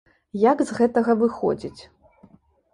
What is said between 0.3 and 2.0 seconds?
Як з гэтага выходзіць?